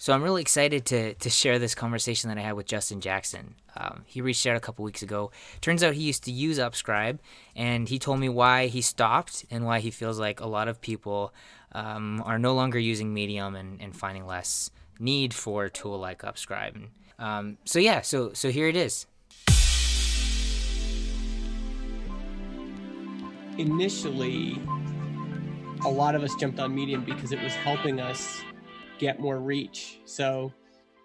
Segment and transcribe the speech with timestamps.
[0.00, 3.56] So I'm really excited to to share this conversation that I had with Justin Jackson.
[3.76, 5.30] Um, he reached out a couple weeks ago.
[5.60, 7.18] Turns out he used to use Upscribe,
[7.54, 10.80] and he told me why he stopped and why he feels like a lot of
[10.80, 11.34] people
[11.72, 16.22] um, are no longer using Medium and, and finding less need for a tool like
[16.22, 16.76] Upscribe.
[16.76, 16.88] And,
[17.18, 19.04] um, so yeah, so so here it is.
[23.58, 24.62] Initially,
[25.84, 28.40] a lot of us jumped on Medium because it was helping us
[29.00, 29.98] get more reach.
[30.04, 30.52] So,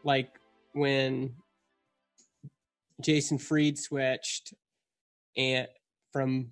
[0.04, 0.30] like
[0.74, 1.34] when
[3.02, 4.54] Jason Fried switched
[5.38, 5.68] and
[6.12, 6.50] from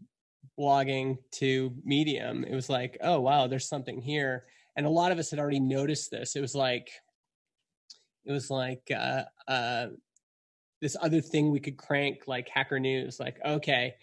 [0.59, 4.45] blogging to Medium, it was like, oh wow, there's something here.
[4.75, 6.35] And a lot of us had already noticed this.
[6.35, 6.89] It was like,
[8.25, 9.87] it was like uh, uh,
[10.81, 13.19] this other thing we could crank, like Hacker News.
[13.19, 13.95] Like, okay,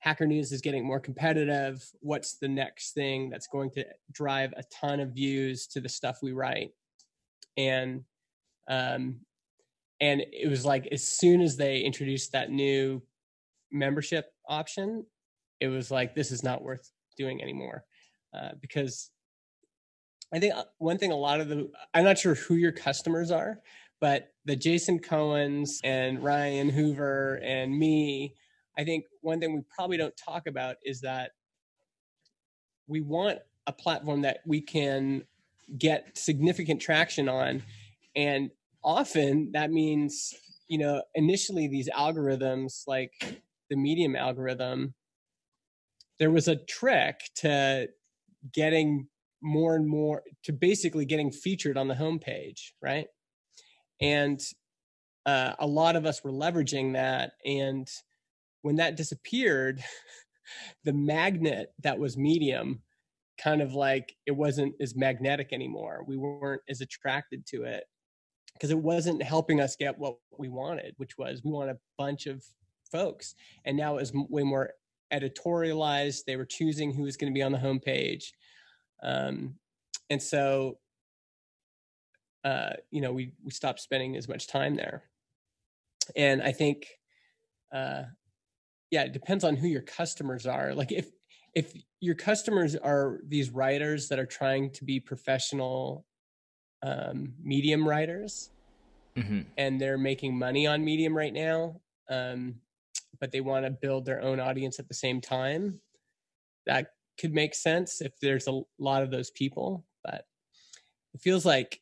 [0.00, 1.84] Hacker News is getting more competitive.
[2.00, 6.18] What's the next thing that's going to drive a ton of views to the stuff
[6.22, 6.70] we write?
[7.56, 8.04] And
[8.68, 9.20] um,
[10.00, 13.02] and it was like as soon as they introduced that new
[13.72, 15.04] membership option,
[15.60, 17.84] it was like this is not worth doing anymore
[18.34, 19.10] uh, because
[20.32, 23.30] I think uh, one thing a lot of the I'm not sure who your customers
[23.30, 23.60] are,
[24.00, 28.34] but the Jason Cohens and Ryan Hoover and me,
[28.78, 31.32] I think one thing we probably don't talk about is that
[32.86, 35.22] we want a platform that we can
[35.76, 37.62] get significant traction on.
[38.16, 38.50] And
[38.82, 40.32] often that means
[40.68, 44.94] you know initially these algorithms like the medium algorithm
[46.18, 47.88] there was a trick to
[48.52, 49.08] getting
[49.42, 53.08] more and more to basically getting featured on the homepage right?
[54.00, 54.40] And
[55.26, 57.88] uh, a lot of us were leveraging that and
[58.62, 59.82] when that disappeared
[60.84, 62.82] the magnet that was medium
[63.38, 67.84] kind of like it wasn't as magnetic anymore we weren't as attracted to it
[68.58, 72.26] because it wasn't helping us get what we wanted, which was we want a bunch
[72.26, 72.44] of
[72.90, 73.36] folks.
[73.64, 74.70] And now it was way more
[75.12, 76.24] editorialized.
[76.24, 78.32] They were choosing who was going to be on the homepage.
[79.00, 79.54] Um,
[80.10, 80.78] and so,
[82.44, 85.04] uh, you know, we, we stopped spending as much time there.
[86.16, 86.88] And I think,
[87.72, 88.04] uh,
[88.90, 90.74] yeah, it depends on who your customers are.
[90.74, 91.10] Like if,
[91.54, 96.04] if your customers are these writers that are trying to be professional
[96.82, 98.50] um, medium writers
[99.16, 99.40] mm-hmm.
[99.56, 102.54] and they're making money on medium right now um,
[103.20, 105.80] but they want to build their own audience at the same time
[106.66, 110.24] that could make sense if there's a lot of those people but
[111.14, 111.80] it feels like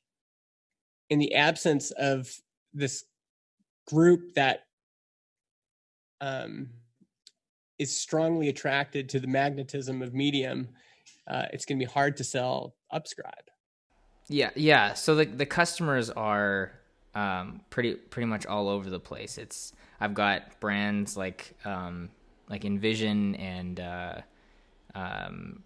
[1.11, 2.31] in the absence of
[2.73, 3.05] this
[3.87, 4.61] group that
[6.23, 6.71] um,
[7.78, 10.69] is strongly attracted to the magnetism of medium
[11.28, 13.47] uh, it's going to be hard to sell upscribe
[14.28, 14.94] yeah, yeah.
[14.94, 16.72] So the the customers are
[17.14, 19.38] um, pretty pretty much all over the place.
[19.38, 22.10] It's I've got brands like um,
[22.48, 24.20] like InVision and uh,
[24.94, 25.62] um,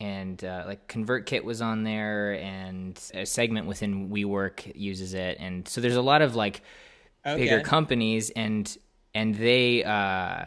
[0.00, 5.66] and uh, like ConvertKit was on there, and a segment within WeWork uses it, and
[5.68, 6.62] so there's a lot of like
[7.24, 7.42] okay.
[7.42, 8.76] bigger companies, and
[9.14, 10.46] and they uh,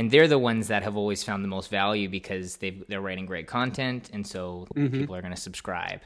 [0.00, 3.26] and they're the ones that have always found the most value because they they're writing
[3.26, 4.98] great content, and so mm-hmm.
[4.98, 6.00] people are going to subscribe.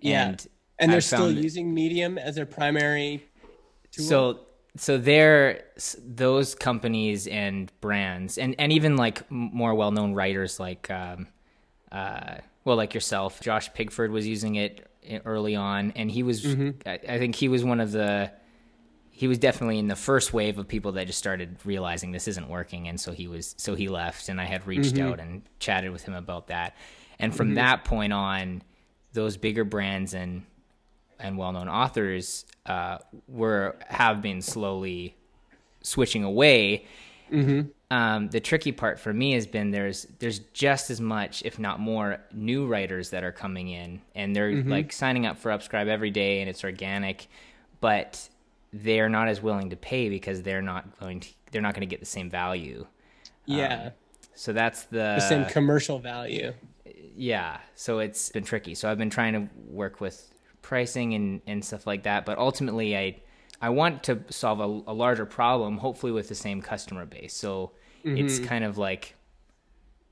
[0.00, 0.28] Yeah.
[0.28, 0.46] And,
[0.78, 3.26] and they're still using Medium as their primary
[3.90, 4.04] tool.
[4.04, 4.40] So
[4.76, 5.64] so they're
[6.04, 11.26] those companies and brands and and even like more well-known writers like um
[11.90, 14.86] uh well like yourself josh pigford was using it
[15.24, 16.70] early on and he was mm-hmm.
[16.86, 18.30] I, I think he was one of the
[19.18, 22.48] he was definitely in the first wave of people that just started realizing this isn't
[22.48, 25.08] working and so he was so he left and i had reached mm-hmm.
[25.08, 26.76] out and chatted with him about that
[27.18, 27.56] and from mm-hmm.
[27.56, 28.62] that point on
[29.12, 30.42] those bigger brands and
[31.18, 35.16] and well-known authors uh, were have been slowly
[35.82, 36.86] switching away.
[37.32, 37.68] Mm-hmm.
[37.90, 41.80] Um, the tricky part for me has been there's there's just as much, if not
[41.80, 44.70] more, new writers that are coming in, and they're mm-hmm.
[44.70, 47.26] like signing up for Upscribe every day, and it's organic,
[47.80, 48.28] but
[48.72, 51.90] they're not as willing to pay because they're not going to they're not going to
[51.90, 52.86] get the same value.
[53.46, 53.86] Yeah.
[53.86, 53.92] Um,
[54.34, 56.52] so that's the, the same commercial value
[57.18, 58.76] yeah, so it's been tricky.
[58.76, 60.32] So I've been trying to work with
[60.62, 63.16] pricing and, and stuff like that, but ultimately I
[63.60, 67.34] I want to solve a, a larger problem, hopefully with the same customer base.
[67.34, 67.72] So
[68.04, 68.16] mm-hmm.
[68.16, 69.16] it's kind of like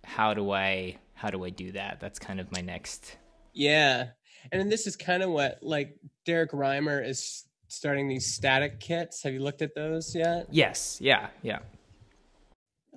[0.05, 2.01] how do I how do I do that?
[2.01, 3.17] That's kind of my next
[3.53, 4.09] Yeah.
[4.51, 9.23] And this is kind of what like Derek Reimer is starting these static kits.
[9.23, 10.47] Have you looked at those yet?
[10.51, 10.99] Yes.
[11.01, 11.29] Yeah.
[11.43, 11.59] Yeah.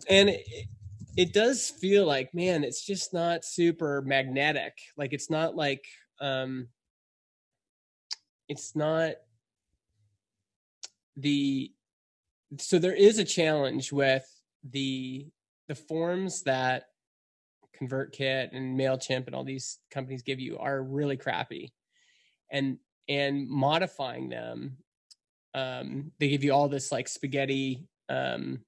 [0.07, 0.45] And it
[1.17, 5.83] it does feel like man it's just not super magnetic like it's not like
[6.21, 6.67] um
[8.47, 9.13] it's not
[11.17, 11.71] the
[12.57, 14.25] so there is a challenge with
[14.63, 15.27] the
[15.67, 16.85] the forms that
[17.79, 21.73] ConvertKit and MailChimp and all these companies give you are really crappy.
[22.51, 22.77] And
[23.09, 24.77] and modifying them,
[25.55, 28.59] um, they give you all this like spaghetti um,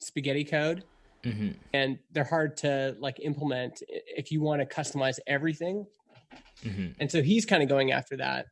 [0.00, 0.84] spaghetti code.
[1.24, 1.50] Mm-hmm.
[1.74, 5.84] And they're hard to like implement if you want to customize everything.
[6.64, 6.92] Mm-hmm.
[7.00, 8.46] And so he's kind of going after that.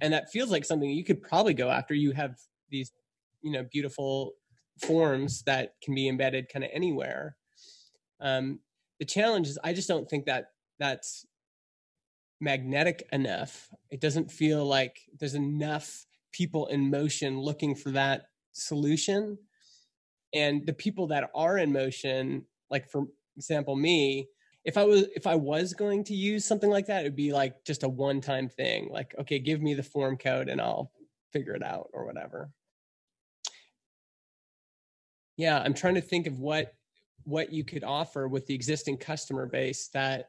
[0.00, 1.94] And that feels like something you could probably go after.
[1.94, 2.36] You have
[2.70, 2.92] these,
[3.40, 4.32] you know, beautiful
[4.80, 7.36] forms that can be embedded kind of anywhere.
[8.20, 8.60] Um,
[8.98, 10.46] the challenge is I just don't think that
[10.78, 11.24] that's
[12.42, 13.70] magnetic enough.
[13.90, 19.38] It doesn't feel like there's enough people in motion looking for that solution.
[20.34, 23.04] And the people that are in motion, like for
[23.36, 24.28] example, me,
[24.64, 27.32] if I was if I was going to use something like that, it would be
[27.32, 28.88] like just a one-time thing.
[28.90, 30.90] Like, okay, give me the form code and I'll
[31.32, 32.50] figure it out or whatever.
[35.36, 36.74] Yeah, I'm trying to think of what
[37.24, 40.28] what you could offer with the existing customer base that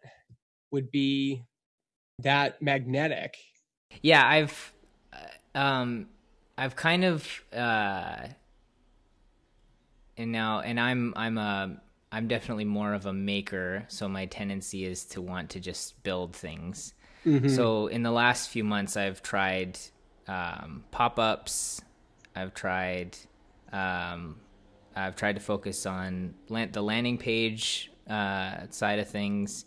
[0.72, 1.44] would be
[2.20, 3.38] that magnetic.
[4.02, 4.74] Yeah i've
[5.14, 6.08] uh, um
[6.58, 8.28] i've kind of uh
[10.18, 11.78] and now and i'm i'm a
[12.12, 16.36] i'm definitely more of a maker so my tendency is to want to just build
[16.36, 16.94] things.
[17.26, 17.48] Mm-hmm.
[17.48, 19.80] so in the last few months i've tried
[20.28, 21.82] um, pop-ups.
[22.36, 23.18] I've tried
[23.72, 24.38] um,
[24.96, 29.66] I've tried to focus on land, the landing page uh, side of things,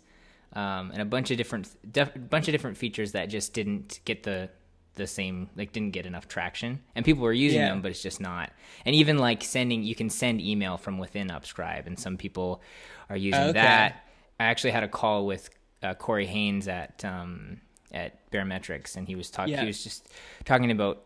[0.53, 4.23] um, and a bunch of different def- bunch of different features that just didn't get
[4.23, 4.49] the
[4.95, 7.69] the same like didn't get enough traction and people were using yeah.
[7.69, 8.51] them but it's just not
[8.83, 12.63] and even like sending you can send email from within upscribe and some people
[13.07, 13.51] are using okay.
[13.51, 14.07] that
[14.39, 15.51] i actually had a call with
[15.83, 17.61] uh, corey haines at um,
[17.91, 19.61] at baremetrics and he was talking yeah.
[19.61, 20.09] he was just
[20.45, 21.03] talking about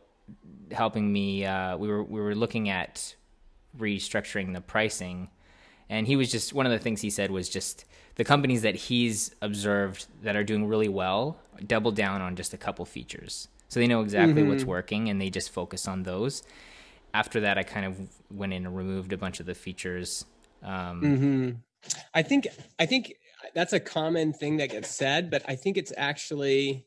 [0.71, 3.13] helping me uh, we were we were looking at
[3.77, 5.29] restructuring the pricing.
[5.89, 7.85] And he was just one of the things he said was just
[8.15, 12.57] the companies that he's observed that are doing really well double down on just a
[12.57, 13.47] couple features.
[13.67, 14.51] So they know exactly mm-hmm.
[14.51, 16.43] what's working and they just focus on those.
[17.13, 17.97] After that, I kind of
[18.29, 20.25] went in and removed a bunch of the features.
[20.63, 21.49] Um, mm-hmm.
[22.13, 22.47] I think
[22.79, 23.13] I think
[23.55, 26.85] that's a common thing that gets said, but I think it's actually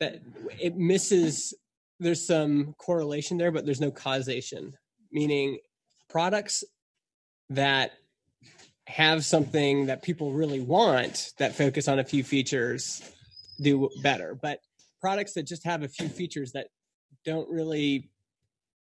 [0.00, 0.20] that
[0.60, 1.54] it misses.
[1.98, 4.74] There's some correlation there, but there's no causation
[5.10, 5.58] meaning
[6.08, 6.62] products
[7.50, 7.92] that
[8.86, 13.02] have something that people really want that focus on a few features
[13.60, 14.60] do better but
[15.00, 16.68] products that just have a few features that
[17.24, 18.08] don't really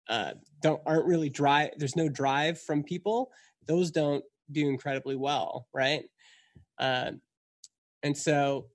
[0.09, 0.31] uh,
[0.61, 3.29] don't aren't really drive there's no drive from people
[3.67, 6.03] those don't do incredibly well right
[6.79, 7.11] uh,
[8.03, 8.67] and so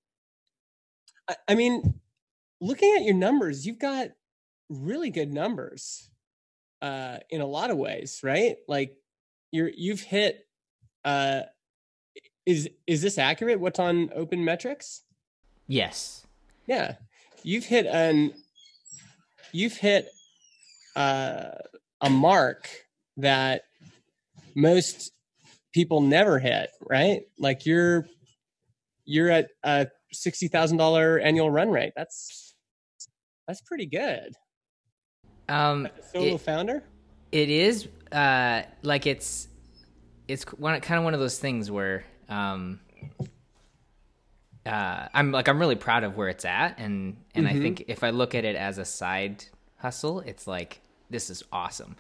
[1.28, 2.00] I, I mean
[2.60, 4.08] looking at your numbers you've got
[4.68, 6.10] really good numbers
[6.82, 8.56] uh, in a lot of ways, right?
[8.68, 8.96] Like
[9.50, 10.46] you're you've hit.
[11.04, 11.42] Uh,
[12.46, 13.60] is is this accurate?
[13.60, 15.02] What's on Open Metrics?
[15.66, 16.26] Yes.
[16.66, 16.94] Yeah,
[17.42, 18.32] you've hit an
[19.52, 20.08] you've hit
[20.96, 21.50] uh,
[22.00, 22.68] a mark
[23.16, 23.62] that
[24.54, 25.12] most
[25.72, 27.22] people never hit, right?
[27.38, 28.06] Like you're
[29.04, 31.92] you're at a sixty thousand dollar annual run rate.
[31.96, 32.54] That's
[33.46, 34.34] that's pretty good.
[35.48, 36.82] Um, solo it, founder.
[37.32, 39.48] It is uh, like it's
[40.28, 42.80] it's one kind of one of those things where um,
[44.66, 47.56] uh, I'm like I'm really proud of where it's at, and and mm-hmm.
[47.56, 49.44] I think if I look at it as a side
[49.76, 51.96] hustle, it's like this is awesome.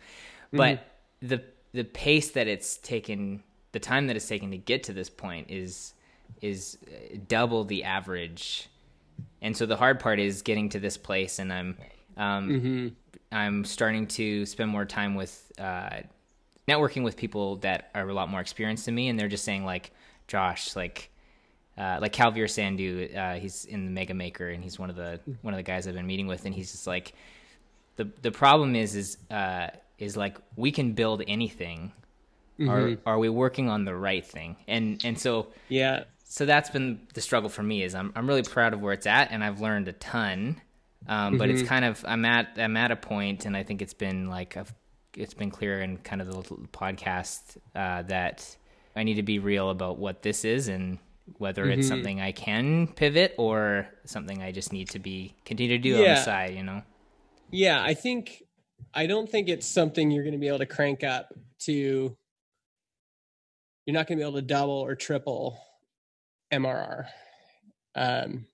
[0.46, 0.56] Mm-hmm.
[0.56, 0.86] But
[1.20, 5.10] the the pace that it's taken, the time that it's taken to get to this
[5.10, 5.92] point is
[6.40, 6.78] is
[7.28, 8.68] double the average.
[9.42, 11.76] And so the hard part is getting to this place, and I'm
[12.16, 12.88] um, mm-hmm.
[13.30, 16.00] I'm starting to spend more time with uh,
[16.66, 19.64] networking with people that are a lot more experienced than me, and they're just saying
[19.64, 19.90] like,
[20.28, 21.10] Josh, like.
[21.76, 25.54] Uh, like Kalvir Sandhu, uh, he's in the MegaMaker, and he's one of the one
[25.54, 27.14] of the guys I've been meeting with, and he's just like,
[27.96, 31.90] the the problem is is uh, is like we can build anything,
[32.60, 32.70] mm-hmm.
[32.70, 34.54] are are we working on the right thing?
[34.68, 37.82] And and so yeah, so that's been the struggle for me.
[37.82, 40.60] Is I'm I'm really proud of where it's at, and I've learned a ton,
[41.08, 41.58] um, but mm-hmm.
[41.58, 44.54] it's kind of I'm at I'm at a point, and I think it's been like
[44.54, 44.64] a,
[45.16, 46.42] it's been clear in kind of the
[46.72, 48.56] podcast uh, that
[48.96, 50.98] I need to be real about what this is and
[51.38, 51.80] whether mm-hmm.
[51.80, 55.90] it's something I can pivot or something I just need to be continue to do
[55.90, 55.96] yeah.
[55.96, 56.54] on the side.
[56.54, 56.82] You know?
[57.50, 58.42] Yeah, I think
[58.92, 62.16] I don't think it's something you're going to be able to crank up to.
[63.86, 65.58] You're not going to be able to double or triple
[66.52, 67.06] MRR.
[67.94, 68.46] Um,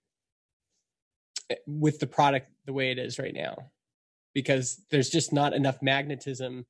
[1.67, 3.57] with the product the way it is right now
[4.35, 6.67] because there's just not enough magnetism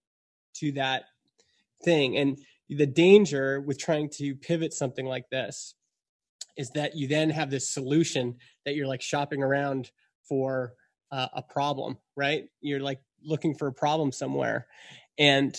[0.55, 1.05] to that
[1.85, 2.17] thing.
[2.17, 2.39] And
[2.69, 5.75] the danger with trying to pivot something like this
[6.57, 9.91] is that you then have this solution that you're like shopping around
[10.29, 10.75] for
[11.11, 12.45] uh, a problem right?
[12.61, 14.67] You're like looking for a problem somewhere.
[15.19, 15.59] And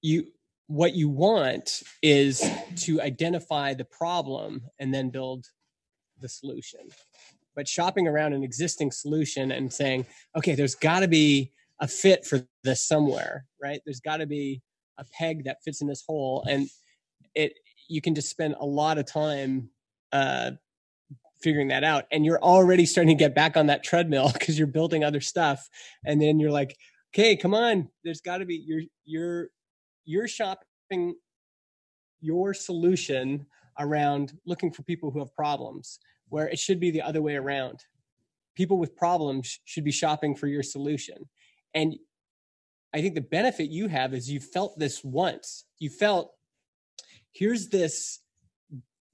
[0.00, 0.28] you
[0.68, 2.42] what you want is
[2.76, 5.46] to identify the problem and then build
[6.20, 6.80] the solution
[7.56, 12.24] but shopping around an existing solution and saying okay there's got to be a fit
[12.24, 13.80] for this somewhere right?
[13.84, 14.62] There's got to be
[14.98, 16.68] a peg that fits in this hole and
[17.34, 17.52] it
[17.88, 19.68] you can just spend a lot of time
[20.12, 20.52] uh
[21.42, 24.66] figuring that out and you're already starting to get back on that treadmill because you're
[24.66, 25.68] building other stuff
[26.04, 26.76] and then you're like
[27.14, 29.48] okay come on there's got to be you're you're
[30.04, 31.14] you're shopping
[32.20, 33.44] your solution
[33.78, 35.98] around looking for people who have problems
[36.28, 37.84] where it should be the other way around.
[38.54, 41.16] People with problems should be shopping for your solution.
[41.74, 41.96] And
[42.94, 45.64] i think the benefit you have is you felt this once.
[45.78, 46.32] You felt
[47.32, 48.20] here's this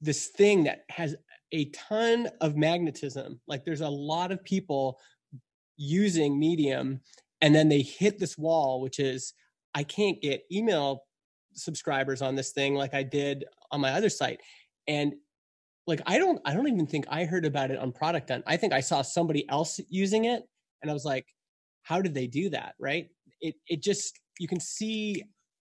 [0.00, 1.16] this thing that has
[1.52, 3.40] a ton of magnetism.
[3.46, 4.98] Like there's a lot of people
[5.76, 7.00] using medium
[7.40, 9.32] and then they hit this wall which is
[9.74, 11.04] I can't get email
[11.54, 14.40] subscribers on this thing like I did on my other site.
[14.86, 15.14] And
[15.86, 18.44] like I don't I don't even think I heard about it on Product Hunt.
[18.46, 20.44] I think I saw somebody else using it
[20.80, 21.26] and I was like,
[21.82, 22.74] how did they do that?
[22.78, 23.08] Right?
[23.40, 25.24] It it just you can see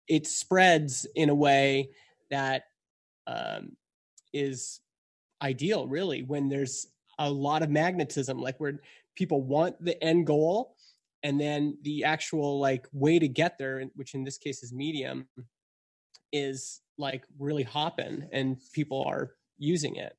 [0.07, 1.89] it spreads in a way
[2.29, 2.63] that
[3.27, 3.77] um,
[4.33, 4.81] is
[5.41, 6.87] ideal really when there's
[7.19, 8.79] a lot of magnetism like where
[9.15, 10.75] people want the end goal
[11.21, 15.27] and then the actual like way to get there which in this case is medium
[16.31, 19.33] is like really hopping and people are
[19.63, 20.15] using it.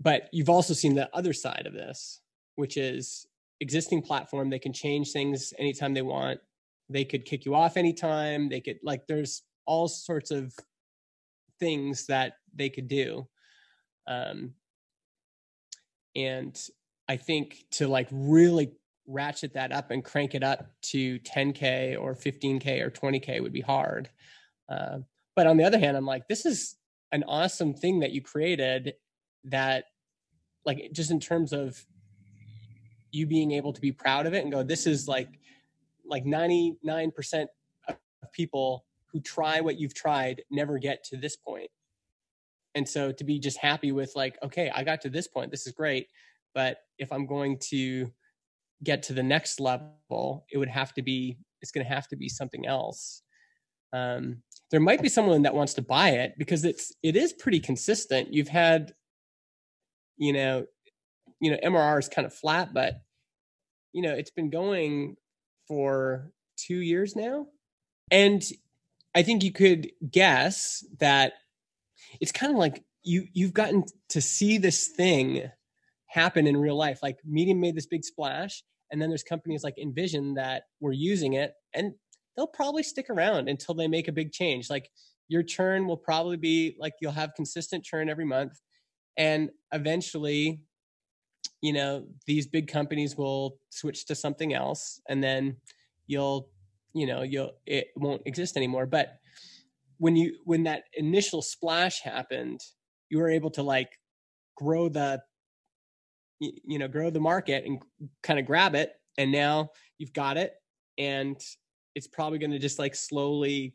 [0.00, 2.20] But you've also seen the other side of this
[2.60, 3.26] which is
[3.60, 6.40] existing platform they can change things anytime they want.
[6.90, 8.50] They could kick you off anytime.
[8.50, 10.52] They could like there's all sorts of
[11.58, 13.26] things that they could do.
[14.06, 14.54] Um
[16.16, 16.60] and
[17.08, 18.72] i think to like really
[19.06, 23.60] ratchet that up and crank it up to 10k or 15k or 20k would be
[23.60, 24.10] hard.
[24.68, 24.98] Uh,
[25.36, 26.76] but on the other hand i'm like this is
[27.12, 28.94] an awesome thing that you created
[29.44, 29.84] that
[30.64, 31.84] like just in terms of
[33.12, 35.40] you being able to be proud of it and go this is like
[36.06, 37.46] like 99%
[37.88, 37.96] of
[38.32, 41.70] people who try what you've tried never get to this point.
[42.74, 45.50] And so to be just happy with like okay i got to this point.
[45.50, 46.08] This is great.
[46.54, 48.12] But if i'm going to
[48.82, 52.16] get to the next level, it would have to be it's going to have to
[52.16, 53.22] be something else.
[53.92, 57.60] Um, there might be someone that wants to buy it because it's it is pretty
[57.60, 58.32] consistent.
[58.32, 58.94] You've had,
[60.16, 60.66] you know,
[61.40, 62.94] you know, MRR is kind of flat, but
[63.92, 65.16] you know, it's been going
[65.66, 67.46] for two years now,
[68.10, 68.42] and
[69.14, 71.32] I think you could guess that
[72.20, 75.50] it's kind of like you you've gotten to see this thing
[76.06, 77.00] happen in real life.
[77.02, 81.32] Like Medium made this big splash, and then there's companies like InVision that were using
[81.32, 81.94] it, and
[82.36, 84.70] they'll probably stick around until they make a big change.
[84.70, 84.90] Like
[85.28, 88.60] your churn will probably be like you'll have consistent churn every month,
[89.16, 90.62] and eventually,
[91.62, 95.56] you know, these big companies will switch to something else, and then
[96.06, 96.48] you'll,
[96.94, 98.86] you know, you'll it won't exist anymore.
[98.86, 99.18] But
[99.98, 102.60] when you when that initial splash happened,
[103.10, 103.90] you were able to like
[104.56, 105.22] grow the
[106.40, 107.82] you know grow the market and
[108.22, 109.68] kind of grab it and now
[109.98, 110.54] you've got it
[110.98, 111.40] and
[111.94, 113.74] it's probably going to just like slowly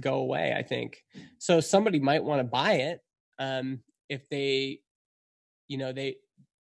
[0.00, 1.04] go away i think.
[1.38, 3.00] So somebody might want to buy it
[3.38, 4.80] um if they
[5.68, 6.16] you know they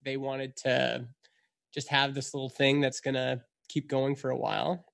[0.05, 1.07] they wanted to
[1.75, 4.87] just have this little thing that's going to keep going for a while.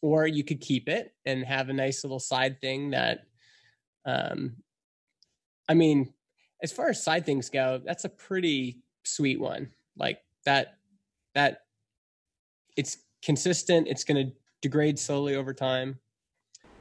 [0.00, 3.26] Or you could keep it and have a nice little side thing that
[4.04, 4.56] um
[5.68, 6.12] i mean
[6.60, 9.70] as far as side things go that's a pretty sweet one.
[9.96, 10.78] Like that
[11.34, 11.62] that
[12.76, 14.32] it's consistent it's going to
[14.62, 15.98] degrade slowly over time.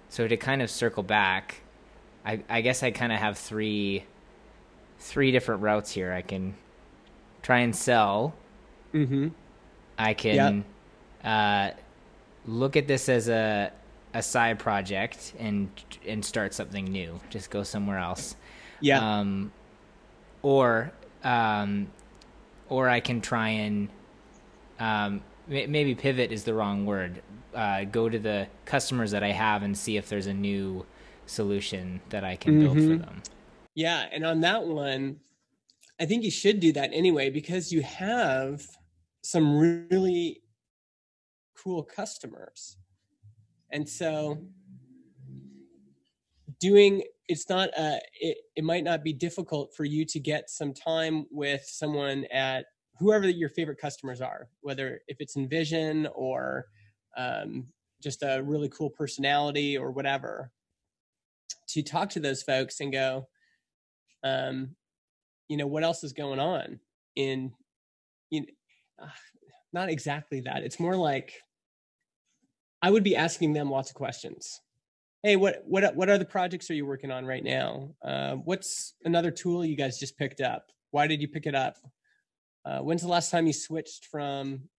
[0.08, 1.62] So to kind of circle back
[2.26, 4.04] i i guess i kind of have three
[5.00, 6.54] three different routes here i can
[7.42, 8.36] try and sell.
[8.94, 9.30] Mm-hmm.
[9.98, 10.66] i can
[11.24, 11.74] yep.
[11.74, 11.78] uh
[12.46, 13.72] look at this as a
[14.14, 15.70] a side project and
[16.06, 17.18] and start something new.
[17.30, 18.36] Just go somewhere else.
[18.82, 19.20] Yeah.
[19.20, 19.54] Um
[20.42, 20.92] or
[21.24, 21.88] um
[22.68, 23.90] or I can try and
[24.80, 27.22] um, maybe pivot is the wrong word.
[27.54, 30.86] Uh, go to the customers that I have and see if there's a new
[31.26, 32.62] solution that I can mm-hmm.
[32.64, 33.02] build for mm-hmm.
[33.02, 33.22] them.
[33.76, 35.18] Yeah, and on that one,
[36.00, 38.66] I think you should do that anyway because you have
[39.22, 40.42] some really
[41.56, 42.78] cool customers.
[43.72, 44.40] And so
[46.60, 50.74] doing it's not uh it, it might not be difficult for you to get some
[50.74, 52.66] time with someone at
[53.02, 56.68] whoever your favorite customers are, whether if it's InVision or
[57.18, 57.66] um,
[58.02, 60.52] just a really cool personality or whatever,
[61.70, 63.28] to talk to those folks and go,
[64.24, 64.76] um,
[65.48, 66.80] you know, what else is going on
[67.16, 67.52] in,
[68.30, 68.48] you know,
[69.02, 69.08] uh,
[69.74, 70.64] not exactly that.
[70.64, 71.34] It's more like
[72.84, 74.62] I would be asking them lots of questions.
[75.24, 77.96] Hey, what what what are the projects are you working on right now?
[78.04, 80.72] Uh, what's another tool you guys just picked up?
[80.92, 81.78] Why did you pick it up?
[82.64, 84.70] Uh, when's the last time you switched from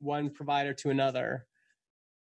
[0.00, 1.46] one provider to another?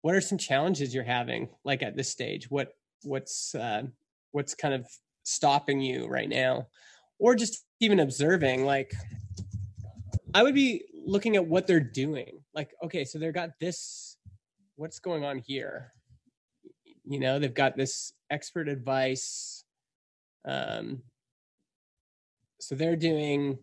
[0.03, 2.51] What are some challenges you're having, like at this stage?
[2.51, 3.83] What what's uh,
[4.33, 4.87] what's kind of
[5.23, 6.69] stopping you right now,
[7.19, 8.65] or just even observing?
[8.65, 8.93] Like,
[10.35, 12.41] I would be looking at what they're doing.
[12.55, 14.17] Like, okay, so they've got this.
[14.77, 15.93] What's going on here?
[17.05, 19.65] You know, they've got this expert advice.
[20.45, 21.03] Um,
[22.61, 23.59] so they're doing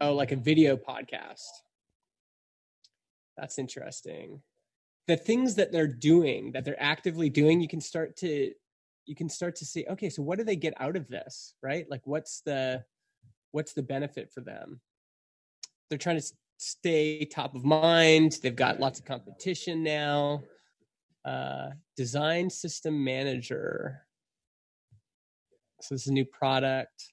[0.00, 1.50] oh like a video podcast.
[3.36, 4.40] That's interesting.
[5.06, 8.52] The things that they're doing that they're actively doing you can start to
[9.04, 11.86] you can start to see okay so what do they get out of this right?
[11.88, 12.84] Like what's the
[13.52, 14.80] what's the benefit for them?
[15.88, 16.26] They're trying to
[16.58, 18.38] stay top of mind.
[18.42, 20.42] They've got lots of competition now.
[21.24, 24.02] Uh, design system manager.
[25.80, 27.12] So this is a new product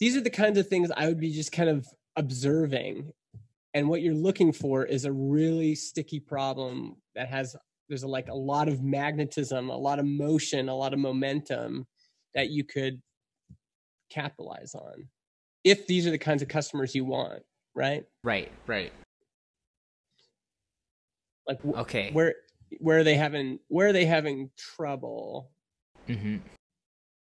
[0.00, 1.86] these are the kinds of things i would be just kind of
[2.16, 3.12] observing
[3.74, 7.54] and what you're looking for is a really sticky problem that has
[7.88, 11.86] there's a, like a lot of magnetism a lot of motion a lot of momentum
[12.34, 13.00] that you could
[14.10, 15.08] capitalize on
[15.64, 17.42] if these are the kinds of customers you want
[17.74, 18.92] right Right, right.
[21.46, 22.10] like Okay.
[22.12, 22.34] where
[22.80, 25.50] where are they having where are they having trouble
[26.06, 26.36] hmm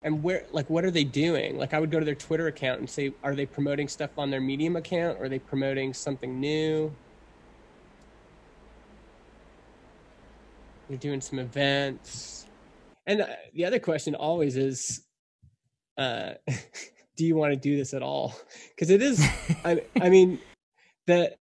[0.05, 1.59] and where like what are they doing?
[1.59, 4.31] Like i would go to their twitter account and say are they promoting stuff on
[4.31, 5.19] their medium account?
[5.19, 6.95] Or are they promoting something new?
[10.89, 12.47] They're doing some events.
[13.07, 15.03] And uh, the other question always is
[15.97, 16.35] uh
[17.17, 18.37] do you want to do this at all?
[18.69, 19.27] Because it is
[19.65, 20.39] I, I mean
[21.07, 21.35] the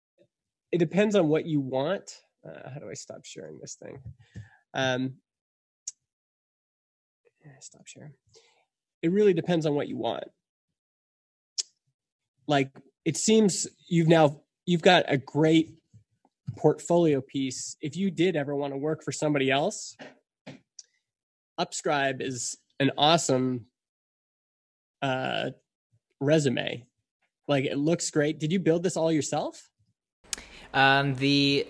[0.71, 2.23] it depends on what you want.
[2.47, 3.99] Uh, how do i stop sharing this thing?
[4.73, 5.15] Um
[7.63, 8.13] stop sharing
[9.03, 10.25] it really depends on what you want.
[12.47, 12.71] Like
[13.05, 15.75] it seems you've now you've got a great
[16.57, 17.77] portfolio piece.
[17.81, 19.97] If you did ever want to work for somebody else
[21.59, 23.67] upscribe is an awesome
[25.03, 25.51] uh
[26.21, 26.85] resume.
[27.49, 28.39] Like it looks great.
[28.39, 29.69] Did you build this all yourself?
[30.73, 31.67] Um, the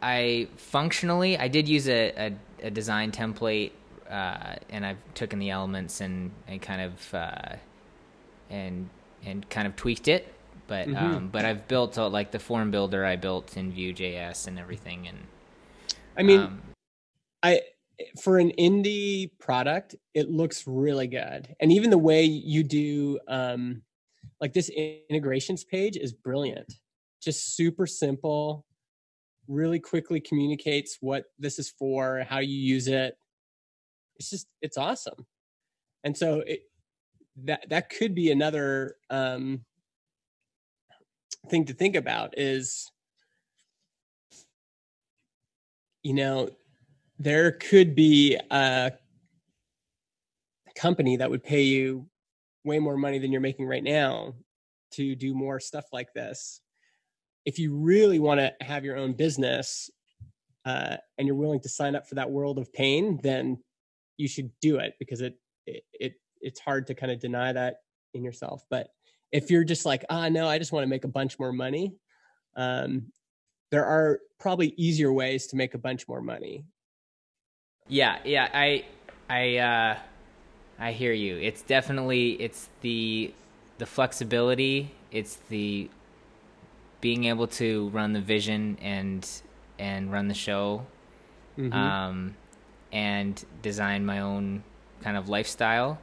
[0.00, 3.72] I functionally I did use a, a, a design template,
[4.12, 7.56] uh, and I've taken the elements and and kind of uh,
[8.50, 8.88] and
[9.24, 10.32] and kind of tweaked it.
[10.66, 10.96] But Mhm.
[10.96, 15.08] um, but I've built uh, like the form builder I built in Vue.js and everything,
[15.08, 15.18] and
[16.16, 16.62] i mean um,
[17.42, 17.60] I
[18.22, 21.54] for an indie product, it looks really good.
[21.60, 23.82] And even the way you do um
[24.40, 24.70] like this
[25.08, 26.72] integrations page is brilliant.
[27.22, 28.66] Just super simple,
[29.48, 33.16] really quickly communicates what this is for, how you use it.
[34.22, 35.26] It's just it's awesome.
[36.04, 36.60] And so it
[37.44, 39.64] that that could be another um
[41.48, 42.88] thing to think about is
[46.04, 46.50] you know
[47.18, 48.92] there could be a
[50.76, 52.08] company that would pay you
[52.64, 54.34] way more money than you're making right now
[54.92, 56.60] to do more stuff like this.
[57.44, 59.90] If you really want to have your own business
[60.64, 63.58] uh, and you're willing to sign up for that world of pain, then
[64.16, 67.76] you should do it because it it, it it's hard to kind of deny that
[68.14, 68.64] in yourself.
[68.68, 68.88] But
[69.30, 71.94] if you're just like, ah, no, I just want to make a bunch more money,
[72.56, 73.12] um,
[73.70, 76.66] there are probably easier ways to make a bunch more money.
[77.88, 78.84] yeah, yeah, I
[79.28, 79.98] I uh,
[80.78, 81.36] I hear you.
[81.36, 83.32] It's definitely it's the
[83.78, 84.90] the flexibility.
[85.10, 85.88] It's the
[87.00, 89.28] being able to run the vision and
[89.78, 90.86] and run the show
[91.58, 91.72] Mhm.
[91.74, 92.34] um,
[92.92, 94.62] and design my own
[95.02, 95.98] kind of lifestyle.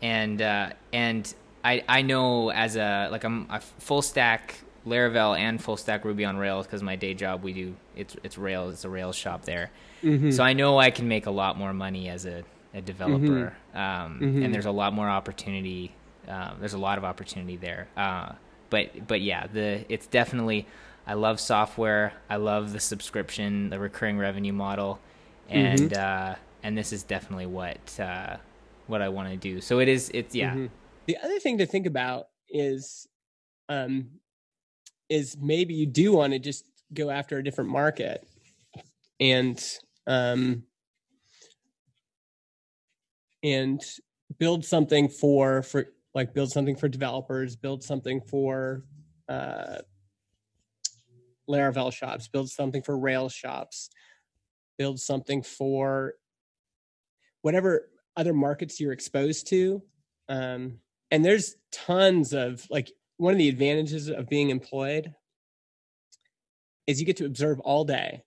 [0.00, 1.32] And uh, and
[1.64, 6.24] I I know as a like I'm a full stack Laravel and full stack Ruby
[6.24, 9.44] on Rails because my day job we do it's it's Rails it's a Rails shop
[9.44, 9.70] there.
[10.02, 10.32] Mhm.
[10.32, 13.78] So I know I can make a lot more money as a a developer, mm-hmm.
[13.78, 14.42] Um, mm-hmm.
[14.44, 15.92] and there's a lot more opportunity.
[16.28, 17.88] Uh, there's a lot of opportunity there.
[17.96, 18.32] Uh,
[18.70, 20.66] but but yeah, the it's definitely.
[21.06, 22.12] I love software.
[22.28, 25.00] I love the subscription, the recurring revenue model,
[25.50, 26.32] and mm-hmm.
[26.32, 28.36] uh, and this is definitely what uh,
[28.86, 29.60] what I want to do.
[29.60, 30.10] So it is.
[30.14, 30.52] It's yeah.
[30.52, 30.66] Mm-hmm.
[31.06, 33.08] The other thing to think about is,
[33.68, 34.08] um,
[35.08, 38.26] is maybe you do want to just go after a different market,
[39.18, 39.62] and
[40.06, 40.62] um,
[43.42, 43.82] and
[44.38, 48.84] build something for for like build something for developers, build something for
[49.28, 49.78] uh,
[51.48, 53.90] Laravel shops, build something for Rails shops,
[54.80, 56.14] build something for
[57.42, 59.82] whatever other markets you're exposed to.
[60.30, 60.78] Um,
[61.10, 65.14] and there's tons of like one of the advantages of being employed
[66.86, 68.22] is you get to observe all day.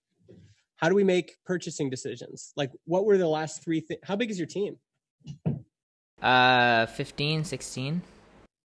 [0.76, 2.52] How do we make purchasing decisions?
[2.56, 3.98] Like what were the last three things?
[4.04, 4.76] How big is your team?
[6.22, 8.00] Uh, 15, 16.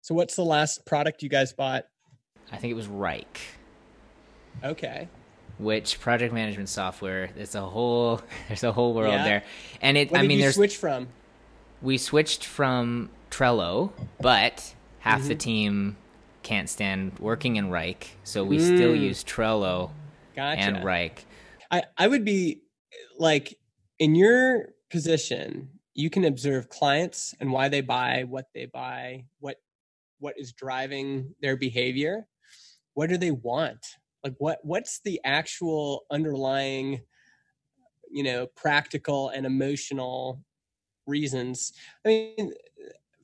[0.01, 1.85] So what's the last product you guys bought?
[2.51, 3.43] I think it was Wrike.
[4.65, 5.09] Okay.
[5.59, 7.31] Which project management software?
[7.35, 9.25] There's a whole there's a whole world yeah.
[9.25, 9.45] there,
[9.81, 10.11] and it.
[10.11, 11.09] What I did mean, you there's switch from.
[11.83, 15.29] We switched from Trello, but half mm-hmm.
[15.29, 15.97] the team
[16.42, 18.77] can't stand working in Wrike, so we mm.
[18.77, 19.90] still use Trello
[20.35, 20.61] gotcha.
[20.61, 21.25] and Wrike.
[21.71, 22.62] I I would be
[23.19, 23.59] like
[23.99, 29.57] in your position you can observe clients and why they buy what they buy what
[30.19, 32.27] what is driving their behavior
[32.95, 33.85] what do they want
[34.27, 37.01] like what what's the actual underlying
[38.11, 40.43] you know practical and emotional
[41.07, 41.73] reasons?
[42.05, 42.53] I mean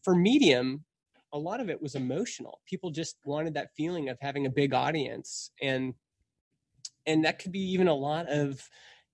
[0.03, 0.85] for medium
[1.35, 2.61] a lot of it was emotional.
[2.67, 5.95] People just wanted that feeling of having a big audience and
[7.07, 8.69] and that could be even a lot of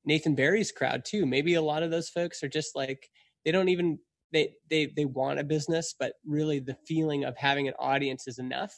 [0.05, 1.25] nathan barry's crowd too.
[1.25, 3.09] Maybe a lot of those folks are just like
[3.47, 3.99] they don't even
[4.31, 8.39] they they they want a business but really the feeling of having an audience is
[8.39, 8.75] enough.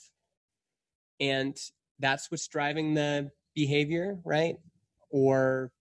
[1.19, 1.57] And
[2.01, 4.57] that's what's driving the behavior right?
[5.11, 5.73] Or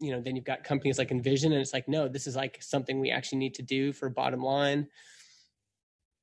[0.00, 2.60] you know then you've got companies like InVision and it's like no this is like
[2.60, 4.88] something we actually need to do for bottom line.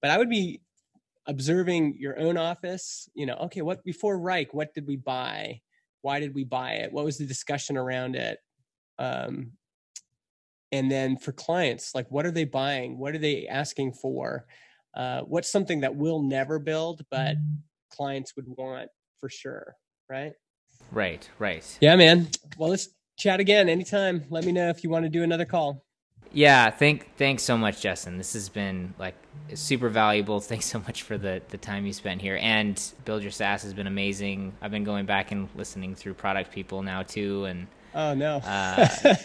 [0.02, 0.62] But i would be
[1.28, 4.50] observing your own office you know okay what before Wrike?
[4.52, 5.62] what did we buy?
[6.02, 6.92] Why did we buy it?
[6.92, 8.40] What was the discussion around it?
[8.98, 9.54] Um,
[10.72, 12.98] and then for clients like what are they buying?
[13.00, 14.46] What are they asking for?
[14.94, 17.36] Uh, what's something that we'll never build but
[17.90, 19.76] clients would want for sure
[20.10, 20.34] right?
[20.92, 21.78] Right right.
[21.80, 22.30] Yeah man.
[22.58, 24.26] Well let's chat again anytime.
[24.30, 25.84] Let me know if you want to do another call.
[26.32, 28.18] Yeah thank thanks so much justin.
[28.18, 29.16] This has been like
[29.54, 30.40] super valuable.
[30.50, 32.40] Thanks so much for the the time you spent here.
[32.42, 34.54] And build your saas has been amazing.
[34.62, 38.38] I've been going back and listening through product people now too and oh no.
[38.38, 39.16] uh,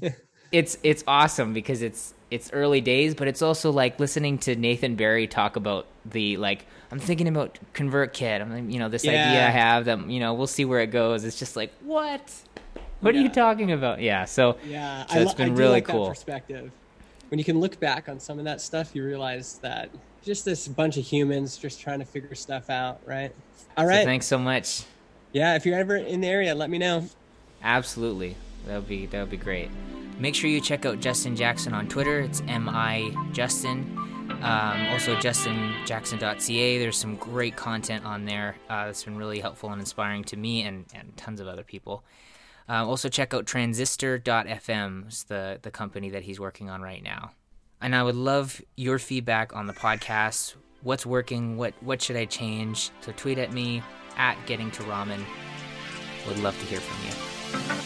[0.52, 4.94] it's it's awesome because it's it's early days, but it's also like listening to Nathan
[4.94, 8.40] Barry talk about the like I'm thinking about ConvertKit.
[8.40, 9.28] I'm you know, this yeah.
[9.28, 11.24] idea I have that you know we'll see where it goes.
[11.24, 12.32] It's just like what?
[13.00, 13.20] What yeah.
[13.20, 14.00] are you talking about?
[14.00, 16.08] Yeah, so yeah, so it's been really like cool.
[16.08, 16.70] perspective.
[17.28, 19.90] When you can look back on some of that stuff, you realize that
[20.22, 23.32] just this bunch of humans just trying to figure stuff out, right?
[23.76, 24.00] All right.
[24.00, 24.82] So thanks so much.
[25.32, 27.08] Yeah, if you're ever in the area, let me know.
[27.62, 29.70] Absolutely, that would be that would be great.
[30.18, 32.20] Make sure you check out Justin Jackson on Twitter.
[32.20, 33.96] It's M I Justin.
[34.42, 36.78] Um, also, justinjackson.ca.
[36.78, 40.62] There's some great content on there uh, that's been really helpful and inspiring to me
[40.62, 42.04] and, and tons of other people.
[42.68, 47.32] Uh, also, check out transistor.fm, it's the, the company that he's working on right now.
[47.82, 50.54] And I would love your feedback on the podcast.
[50.82, 51.56] What's working?
[51.56, 52.90] What, what should I change?
[53.00, 53.82] So, tweet at me
[54.16, 55.22] at getting to ramen.
[56.28, 57.79] Would love to hear from you.